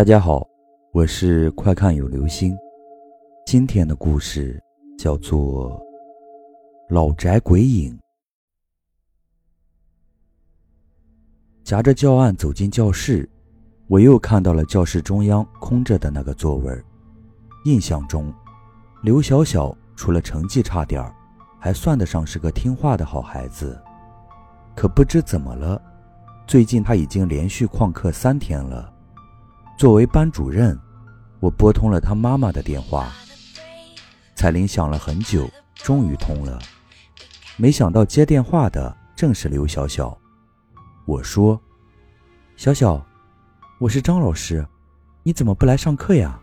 [0.00, 0.48] 大家好，
[0.94, 2.56] 我是快看有流星。
[3.44, 4.58] 今天的故事
[4.96, 5.78] 叫做
[6.88, 7.92] 《老宅鬼影》。
[11.62, 13.28] 夹着教案走进教室，
[13.88, 16.74] 我又看到了教室中央空着的那个座位。
[17.66, 18.32] 印象中，
[19.02, 21.14] 刘小小除了成绩差点儿，
[21.58, 23.78] 还算得上是个听话的好孩子。
[24.74, 25.78] 可不知怎么了，
[26.46, 28.90] 最近他已经连续旷课三天了。
[29.80, 30.78] 作为班主任，
[31.40, 33.10] 我拨通了他妈妈的电话。
[34.34, 36.58] 彩铃响了很久，终于通了。
[37.56, 40.14] 没想到接电话的正是刘小小。
[41.06, 41.58] 我说
[42.58, 43.02] ：“小小，
[43.78, 44.62] 我是张老师，
[45.22, 46.38] 你怎么不来上课呀？”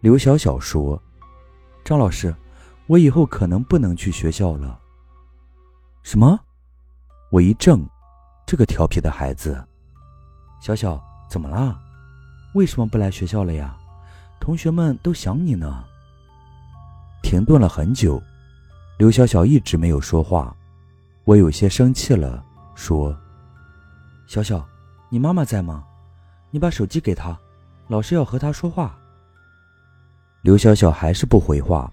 [0.00, 1.02] 刘小小说
[1.82, 2.36] ：“张老师，
[2.86, 4.78] 我以后可能不能去学校了。”
[6.04, 6.38] 什么？
[7.32, 7.82] 我一怔，
[8.44, 9.66] 这个调皮的孩子，
[10.60, 11.02] 小小。
[11.28, 11.78] 怎么啦？
[12.54, 13.76] 为什么不来学校了呀？
[14.40, 15.84] 同学们都想你呢。
[17.22, 18.22] 停顿了很久，
[18.98, 20.54] 刘小小一直没有说话，
[21.24, 23.16] 我有些生气了，说
[24.28, 24.64] ：“小小，
[25.10, 25.84] 你妈妈在吗？
[26.50, 27.36] 你把手机给她，
[27.88, 28.96] 老师要和她说话。”
[30.42, 31.92] 刘小小还是不回话。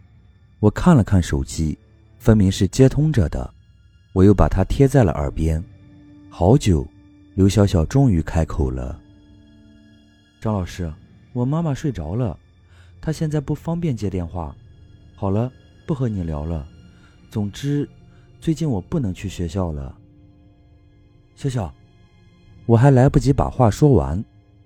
[0.60, 1.78] 我看了看手机，
[2.20, 3.52] 分明是接通着的，
[4.14, 5.62] 我又把它贴在了耳边。
[6.30, 6.88] 好久，
[7.36, 9.00] 刘小小终于开口了。
[10.44, 10.94] 张老师，
[11.32, 12.38] 我妈妈睡着了，
[13.00, 14.54] 她现在不方便接电话。
[15.16, 15.50] 好了，
[15.88, 16.68] 不和你聊了。
[17.32, 17.88] 总之，
[18.42, 19.98] 最近我不能去学校了。
[21.34, 21.74] 笑笑，
[22.66, 24.22] 我还来不及把话说完，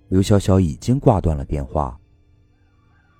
[0.09, 1.95] 刘小小已经挂断了电话。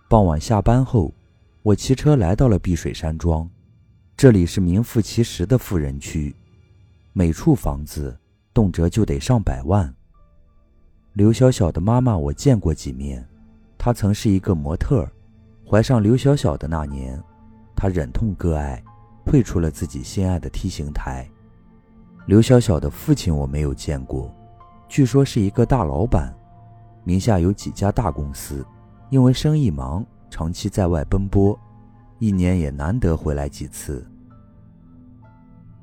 [0.09, 1.13] 傍晚下班后，
[1.61, 3.47] 我骑车来到了碧水山庄，
[4.15, 6.35] 这里是名副其实的富人区，
[7.13, 8.19] 每处房子
[8.51, 9.93] 动辄就得上百万。
[11.17, 13.27] 刘小小的妈妈，我见过几面。
[13.75, 15.03] 她曾是一个模特，
[15.67, 17.19] 怀上刘小小的那年，
[17.75, 18.79] 她忍痛割爱，
[19.25, 21.27] 退出了自己心爱的 T 型台。
[22.27, 24.31] 刘小小的父亲我没有见过，
[24.87, 26.31] 据说是一个大老板，
[27.03, 28.63] 名下有几家大公司，
[29.09, 31.59] 因为生意忙，长期在外奔波，
[32.19, 34.07] 一年也难得回来几次。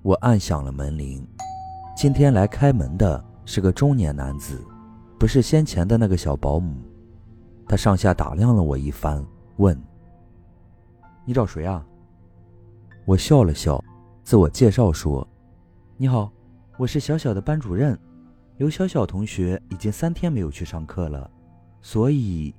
[0.03, 1.27] 我按响了门铃，
[1.97, 4.65] 今天来开门的是个中年男子。
[5.19, 6.77] 不是先前的那个小保姆，
[7.67, 9.25] 他上下打量了我一番，
[9.57, 9.81] 问
[11.25, 11.85] ：“你找谁啊？”
[13.07, 13.83] 我笑了笑，
[14.23, 15.27] 自我介绍说
[15.97, 16.31] ：“你好，
[16.77, 17.99] 我是小小的班主任，
[18.59, 21.31] 刘小小同学已经三天没有去上课了，
[21.81, 22.55] 所以……”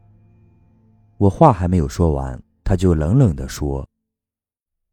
[1.17, 3.87] 我话还没有说完，他就冷冷地说：“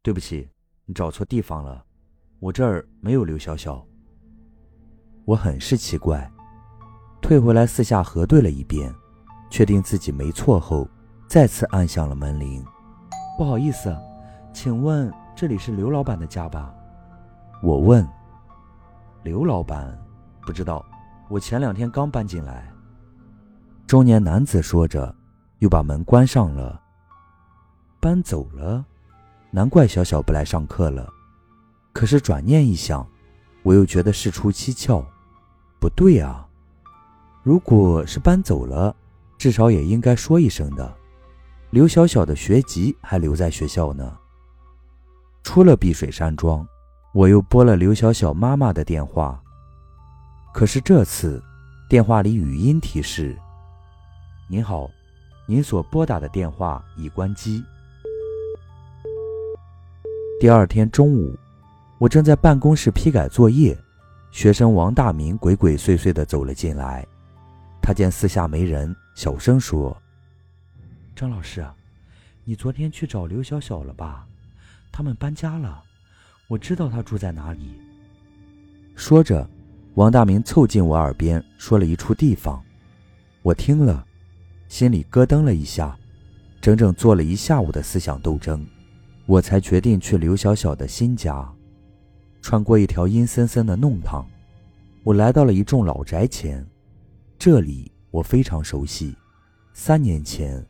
[0.01, 0.47] 对不起，
[0.85, 1.85] 你找错地方了，
[2.39, 3.85] 我这儿没有刘小小。”
[5.25, 6.29] 我很是奇怪。
[7.23, 8.93] 退回来，四下核对了一遍，
[9.49, 10.85] 确定自己没错后，
[11.25, 12.61] 再次按响了门铃。
[13.37, 13.97] 不好意思，
[14.51, 16.75] 请问这里是刘老板的家吧？
[17.63, 18.05] 我问。
[19.23, 19.97] 刘老板，
[20.41, 20.85] 不知道，
[21.29, 22.69] 我前两天刚搬进来。
[23.87, 25.15] 中年男子说着，
[25.59, 26.81] 又把门关上了。
[28.01, 28.83] 搬走了，
[29.49, 31.09] 难怪小小不来上课了。
[31.93, 33.07] 可是转念一想，
[33.63, 35.05] 我又觉得事出蹊跷，
[35.79, 36.45] 不对啊。
[37.43, 38.95] 如果是搬走了，
[39.37, 40.95] 至少也应该说一声的。
[41.71, 44.17] 刘小小的学籍还留在学校呢。
[45.43, 46.65] 出了碧水山庄，
[47.13, 49.37] 我又拨了刘小小妈妈的电话。
[50.53, 51.43] 可是这次，
[51.89, 53.37] 电话里语音提示
[54.47, 54.89] ：“您好，
[55.45, 57.61] 您所拨打的电话已关机。”
[60.39, 61.37] 第二天中午，
[61.97, 63.77] 我正在办公室批改作业，
[64.31, 67.05] 学生王大明鬼鬼祟祟地走了进来。
[67.85, 70.01] 他见四下没人，小声说
[71.13, 71.61] ：“张老师，
[72.45, 74.25] 你昨天去找刘小小了吧？
[74.89, 75.83] 他们搬家了，
[76.47, 77.73] 我知道他住在哪里。”
[78.95, 79.45] 说着，
[79.95, 82.63] 王大明凑近我耳边说了一处地方。
[83.41, 84.07] 我听了，
[84.69, 85.93] 心里咯噔了一下，
[86.61, 88.65] 整整做了一下午的思想斗争，
[89.25, 91.45] 我才决定去刘小小的新家。
[92.41, 94.25] 穿过一条阴森森的弄堂，
[95.03, 96.65] 我来到了一幢老宅前。
[97.45, 99.13] 这里我非常熟悉，
[99.73, 100.65] 三年前，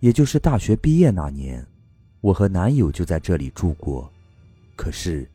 [0.00, 1.62] 也就是大学毕业那年，
[2.22, 4.10] 我和男友就在这里住过。
[4.74, 5.30] 可是，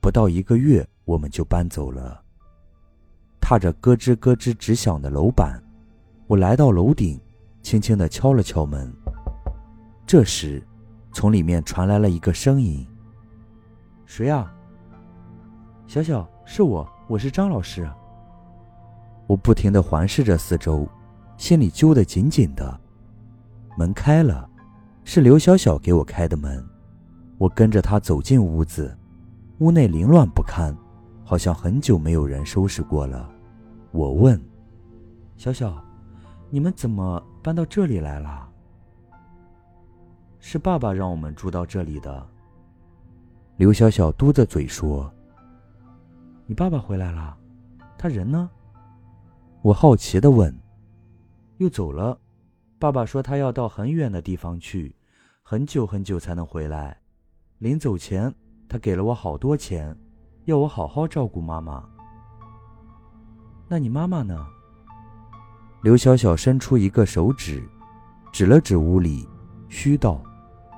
[0.00, 2.24] 不到一个月，我们就搬走了。
[3.38, 5.62] 踏着咯吱咯吱直响的楼板，
[6.26, 7.20] 我来到楼顶，
[7.60, 8.90] 轻轻地敲了敲门。
[10.06, 10.66] 这时，
[11.12, 12.86] 从里面传来了一个声音
[14.08, 14.50] ：“谁啊
[15.86, 17.86] ？”“小小，是我，我是张老师。”
[19.30, 20.84] 我不停地环视着四周，
[21.36, 22.80] 心里揪得紧紧的。
[23.78, 24.50] 门开了，
[25.04, 26.60] 是刘小小给我开的门。
[27.38, 28.92] 我跟着他走进屋子，
[29.58, 30.76] 屋内凌乱不堪，
[31.24, 33.30] 好像很久没有人收拾过了。
[33.92, 34.36] 我问
[35.38, 35.80] ：“小小，
[36.48, 38.48] 你们怎么搬到这里来了？”
[40.40, 42.26] 是爸爸让我们住到这里的。
[43.58, 45.08] 刘小小嘟着嘴说
[46.46, 47.36] ：“你爸爸回来了，
[47.96, 48.50] 他人呢？”
[49.62, 50.54] 我好奇的问
[51.58, 52.18] ：“又走了？”
[52.80, 54.96] 爸爸说他要到很远的地方去，
[55.42, 56.96] 很久很久才能回来。
[57.58, 58.34] 临走前，
[58.66, 59.94] 他给了我好多钱，
[60.46, 61.84] 要我好好照顾妈妈。
[63.68, 64.46] 那你妈妈呢？
[65.82, 67.62] 刘小小伸出一个手指，
[68.32, 69.28] 指了指屋里，
[69.68, 70.22] 嘘道：“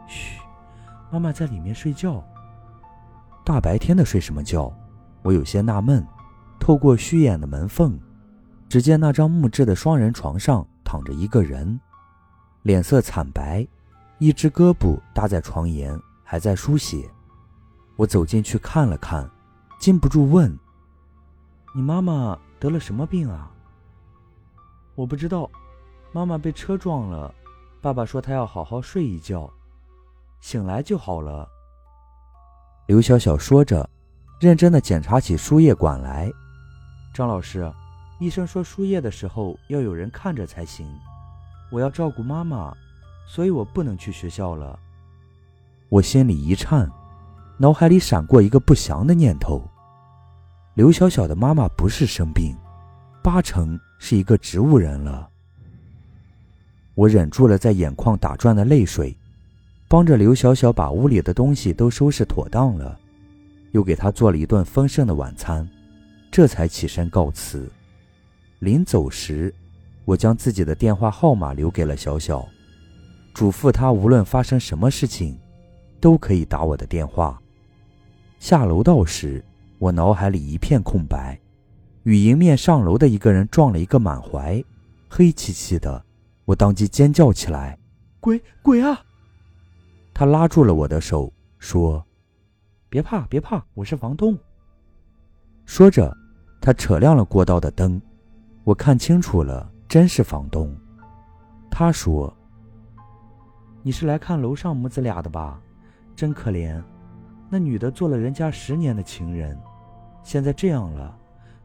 [0.08, 0.40] 嘘，
[1.12, 2.20] 妈妈在里面睡觉。
[3.44, 4.72] 大白天的睡什么觉？”
[5.22, 6.04] 我有些纳闷。
[6.58, 7.98] 透过虚掩的门缝，
[8.72, 11.78] 只见那张木质的双人床上躺着一个人，
[12.62, 13.68] 脸色惨白，
[14.16, 16.00] 一只胳膊搭在床沿。
[16.24, 17.06] 还在输血，
[17.96, 19.30] 我走进去看了看，
[19.78, 20.50] 禁不住问
[21.76, 23.50] ：“你妈妈得了什么病啊？”
[24.96, 25.50] 我不知道，
[26.10, 27.34] 妈妈被车撞了。
[27.82, 29.52] 爸爸说他要好好睡一觉，
[30.40, 31.46] 醒来就好了。
[32.86, 33.86] 刘小小说着，
[34.40, 36.32] 认真的检查起输液管来。
[37.12, 37.70] 张老师，
[38.18, 40.86] 医生说输液的时候要有人看着才行。
[41.70, 42.72] 我要照顾妈妈，
[43.26, 44.78] 所以我不能去学校了。
[45.88, 46.90] 我心里一颤，
[47.58, 49.62] 脑海里闪过一个不祥的念头：
[50.74, 52.54] 刘小小的妈妈不是生病，
[53.22, 55.28] 八成是一个植物人了。
[56.94, 59.16] 我忍住了在眼眶打转的泪水，
[59.88, 62.98] 帮着刘小小把屋里的东西都收拾妥当了，
[63.72, 65.66] 又给她做了一顿丰盛的晚餐，
[66.30, 67.70] 这才起身告辞。
[68.62, 69.52] 临走时，
[70.04, 72.48] 我将自己的电话号码留给了小小，
[73.34, 75.36] 嘱咐她无论发生什么事情。
[76.02, 77.40] 都可以打我的电话。
[78.40, 79.42] 下楼道时，
[79.78, 81.38] 我脑海里一片空白，
[82.02, 84.60] 与迎面上楼的一个人撞了一个满怀，
[85.08, 86.04] 黑漆漆的，
[86.44, 87.78] 我当即尖叫起来
[88.18, 89.00] ：“鬼鬼啊！”
[90.12, 92.04] 他拉住了我的手，说
[92.90, 94.36] ：“别怕，别怕，我是房东。”
[95.66, 96.12] 说着，
[96.60, 98.02] 他扯亮了过道的灯，
[98.64, 100.74] 我看清楚了，真是房东。
[101.70, 102.32] 他说
[103.82, 105.60] ：“你是来看楼上母子俩的吧？”
[106.14, 106.80] 真可怜，
[107.48, 109.58] 那女的做了人家十年的情人，
[110.22, 111.16] 现在这样了，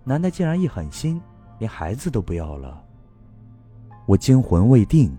[0.04, 1.22] 男的竟然一狠心，
[1.60, 2.84] 连孩子都不要了。
[4.06, 5.16] 我惊魂未定，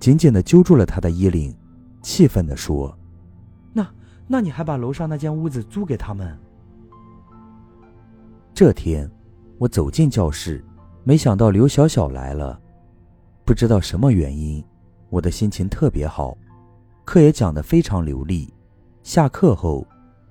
[0.00, 1.54] 紧紧的揪住了他的衣领，
[2.02, 2.96] 气愤的说
[3.72, 3.86] ：“那
[4.26, 6.36] 那你还把楼上那间屋子租给他们？”
[8.54, 9.08] 这天，
[9.58, 10.64] 我走进教室，
[11.02, 12.60] 没想到刘小小来了，
[13.44, 14.62] 不知道什么原因，
[15.08, 16.36] 我的心情特别好，
[17.06, 18.52] 课也讲得非常流利。
[19.02, 19.86] 下课后，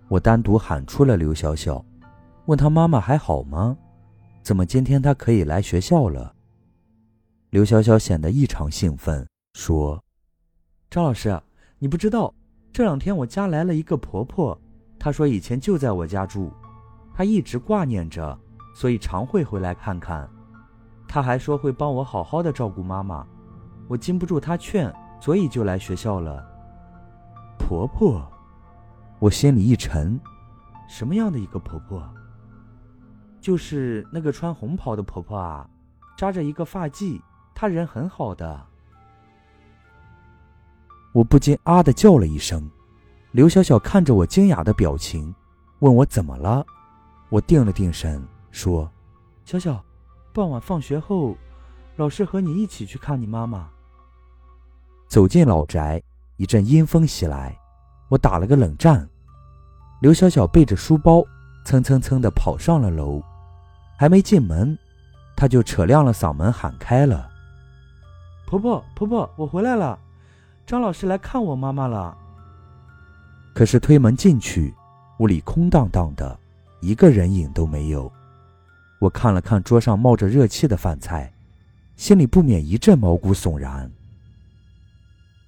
[0.08, 1.84] 我单独喊出了刘小小，
[2.46, 3.76] 问他妈妈还好吗？
[4.44, 6.34] 怎么今天她可以来学校了？
[7.50, 10.02] 刘小小显得异常兴奋，说
[10.92, 11.42] ：“张老师，
[11.80, 12.32] 你不知道，
[12.72, 14.56] 这两天我家来了一个婆婆，
[15.00, 16.52] 她说以前就在我家住，
[17.16, 18.38] 她一直挂念着，
[18.76, 20.30] 所以常会回来看看。
[21.10, 23.26] 她还说会帮我好好的照顾妈妈，
[23.90, 26.46] 我经不住她劝，所以就来学校了。
[27.58, 28.26] 婆婆。”
[29.20, 30.18] 我心里一沉，
[30.88, 32.02] 什么样的一个婆婆？
[33.42, 35.70] 就是那个穿红袍的婆婆啊，
[36.16, 37.20] 扎着一个发髻，
[37.54, 38.66] 她人很好的。
[41.12, 42.70] 我不禁啊的叫了一声。
[43.32, 45.36] 刘小小看着我惊讶的表情，
[45.80, 46.66] 问我怎么了。
[47.28, 48.90] 我定了定神，说
[49.44, 49.84] ：“小小，
[50.34, 51.36] 傍晚放学后，
[51.96, 53.70] 老师和你一起去看你妈妈。”
[55.08, 56.02] 走进老宅，
[56.38, 57.58] 一阵阴风袭来。
[58.10, 59.08] 我打了个冷战，
[60.02, 61.24] 刘小小背着书包，
[61.66, 63.22] 蹭蹭蹭的跑上了楼，
[63.98, 64.78] 还没进门，
[65.36, 67.30] 他就扯亮了嗓门喊开了
[68.48, 70.00] ：“婆婆，婆婆，我回来了，
[70.66, 72.18] 张老师来看我妈妈了。”
[73.54, 74.74] 可是推门进去，
[75.20, 76.40] 屋里空荡荡的，
[76.82, 78.12] 一个人影都没有。
[79.00, 81.34] 我看了看桌上冒着热气的饭菜，
[81.96, 83.90] 心里不免一阵毛骨悚然。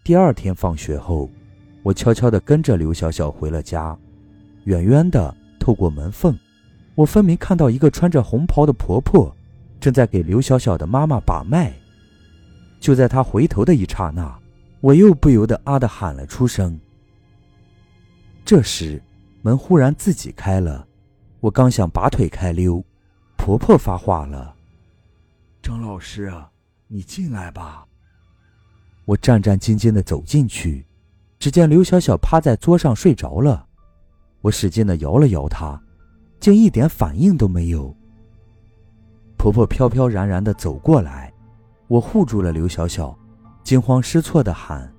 [0.04, 1.30] 第二天放学后。
[1.84, 3.98] 我悄悄地跟着刘小小回了家，
[4.66, 6.38] 远远的透过门缝，
[6.94, 9.36] 我分明看到一个穿着红袍的婆婆，
[9.80, 11.74] 正在给刘小小的妈妈把脉。
[12.80, 14.40] 就在她回头的一刹那，
[14.80, 16.80] 我又不由得啊的喊了出声。
[18.46, 19.02] 这时，
[19.42, 20.86] 门忽然自己开了，
[21.40, 22.86] 我刚想拔腿开溜，
[23.44, 24.56] 婆婆发话了
[25.64, 26.32] ：“张老师，
[26.88, 27.88] 你进来吧。
[29.04, 30.86] 我战战兢兢的走进去，
[31.40, 33.66] 只见刘小小趴在桌上睡着了。
[34.42, 35.82] 我使劲的摇了摇她，
[36.40, 37.92] 竟一点反应都没有。
[39.38, 41.34] 婆婆飘飘然然的走过来，
[41.88, 43.18] 我护住了刘小小，
[43.64, 44.94] 惊慌失措的喊：“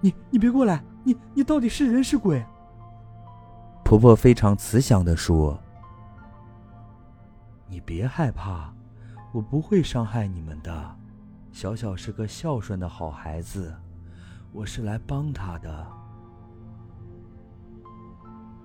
[0.00, 0.84] 你你别过来！
[1.02, 2.40] 你你到底是人是鬼？”
[3.84, 5.60] 婆婆非常慈祥的说
[7.70, 8.74] ：“你别害怕，
[9.32, 10.96] 我不会伤害你们的。
[11.52, 13.72] 小小是个孝顺的好孩子，
[14.52, 15.86] 我是来帮他的。”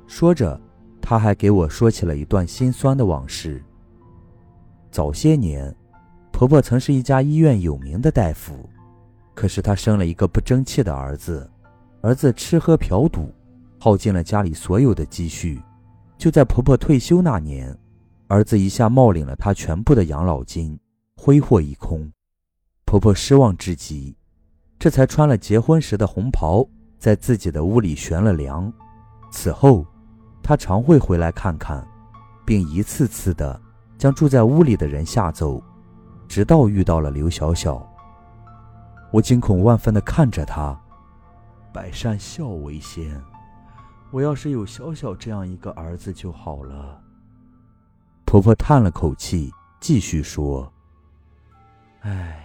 [0.07, 0.59] 说着，
[0.99, 3.63] 她还给我说起了一段心酸的往事。
[4.89, 5.75] 早些年，
[6.31, 8.67] 婆婆曾是一家医院有名的大夫，
[9.35, 11.47] 可是她生了一个不争气的儿子，
[12.01, 13.31] 儿子吃喝嫖赌，
[13.79, 15.61] 耗尽了家里所有的积蓄。
[16.17, 17.77] 就在婆婆退休那年，
[18.27, 20.79] 儿子一下冒领了他全部的养老金，
[21.15, 22.11] 挥霍一空。
[22.85, 24.15] 婆婆失望至极，
[24.79, 26.67] 这才穿了结婚时的红袍，
[26.97, 28.71] 在自己的屋里悬了梁。
[29.31, 29.85] 此后，
[30.41, 31.85] 她常会回来看看，
[32.45, 33.61] 并一次次的。
[33.97, 35.63] 将住在屋里的人吓走，
[36.27, 37.81] 直到遇到了刘小小。
[39.09, 40.77] 我惊恐万分地看着他，
[41.71, 43.21] 百善孝为先。
[44.11, 47.01] 我要是有小小这样一个儿子就好了。
[48.25, 50.69] 婆婆叹了口气，继续说
[52.01, 52.43] ：“哎，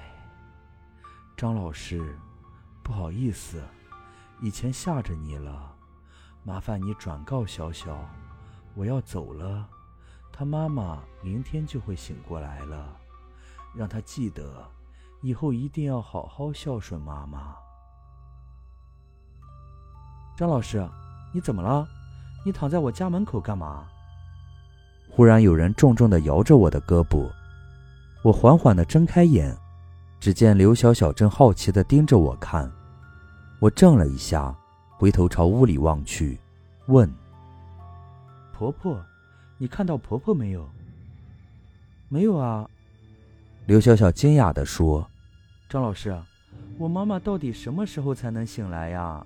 [1.37, 2.16] 张老师，
[2.82, 3.60] 不好意思，
[4.40, 5.75] 以前吓着你了，
[6.44, 7.99] 麻烦你转告小小，
[8.75, 9.68] 我要走了。”
[10.30, 12.96] 他妈妈明天就会醒过来了，
[13.75, 14.70] 让他记得，
[15.22, 17.56] 以后一定要好好孝顺妈妈。
[20.37, 20.88] 张老师，
[21.32, 21.87] 你怎么了？
[22.44, 23.88] 你躺在我家门口干嘛？
[25.20, 27.30] 忽然有人重重的摇着我的胳膊，
[28.22, 29.54] 我缓缓的睁开眼，
[30.18, 32.72] 只见刘小小正好奇的盯着我看。
[33.58, 34.56] 我怔了一下，
[34.96, 36.40] 回头朝屋里望去，
[36.86, 37.06] 问
[38.56, 38.98] ：“婆婆。”
[39.60, 40.66] 你看到婆婆没有？
[42.08, 42.66] 没有啊。
[43.66, 45.06] 刘小小惊讶地说
[45.68, 46.18] ：“张老师，
[46.78, 49.22] 我妈妈到底什么时候才能醒来呀？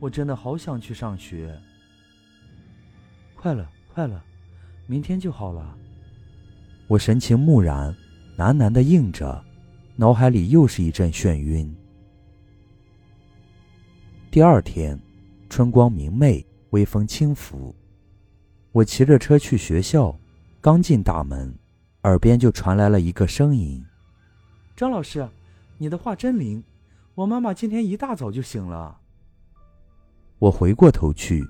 [0.00, 1.60] 我真的好想去上学。”
[3.36, 4.24] 快了，快了，
[4.86, 5.76] 明天就好了。
[6.86, 7.94] 我神情木然，
[8.38, 9.44] 喃喃的应着，
[9.96, 11.74] 脑海里又是一阵眩晕。
[14.30, 14.98] 第二天，
[15.50, 17.74] 春光明媚，微风轻拂。
[18.70, 20.16] 我骑着车去学校，
[20.60, 21.52] 刚进大门，
[22.04, 23.84] 耳边就传来了一个声音
[24.76, 25.28] ：“张老师，
[25.78, 26.62] 你的话真灵，
[27.14, 29.00] 我妈妈今天一大早就醒了。”
[30.38, 31.44] 我回过头去，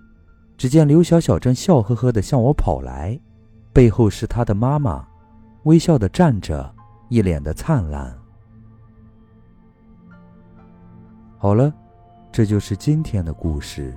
[0.57, 3.19] 只见刘小小正笑呵呵的向我跑来，
[3.77, 5.07] 背后是他的妈妈，
[5.65, 6.75] 微笑的站着，
[7.11, 8.11] 一脸的灿烂。
[11.37, 11.71] 好了，
[12.33, 13.93] 这就是今天的故事，《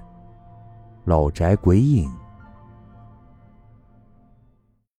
[1.05, 2.09] 老宅鬼影》。